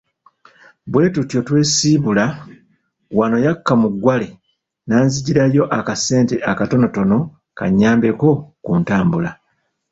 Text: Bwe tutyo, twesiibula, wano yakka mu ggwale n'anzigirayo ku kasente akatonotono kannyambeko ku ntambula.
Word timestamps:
Bwe 0.91 1.05
tutyo, 1.13 1.39
twesiibula, 1.47 2.25
wano 3.17 3.37
yakka 3.45 3.73
mu 3.81 3.87
ggwale 3.93 4.27
n'anzigirayo 4.87 5.61
ku 5.71 5.79
kasente 5.87 6.35
akatonotono 6.51 7.17
kannyambeko 7.57 8.29
ku 8.63 8.71
ntambula. 8.81 9.31